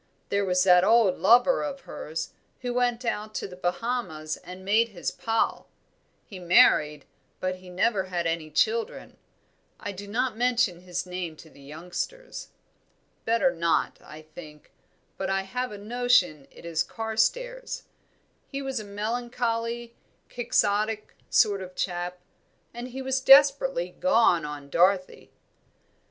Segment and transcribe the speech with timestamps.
[0.29, 4.87] "There was that old lover of hers, who went out to the Bahamas and made
[4.89, 5.67] his pile
[6.25, 7.05] he married,
[7.39, 9.17] but he never had any children;
[9.79, 12.47] I do not mention his name to the youngsters
[13.25, 14.71] better not, I think;
[15.17, 17.83] but I have a notion it is Carstairs;
[18.47, 19.95] he was a melancholy,
[20.33, 22.17] Quixotic sort of chap,
[22.73, 25.29] and he was desperately gone on Dorothy."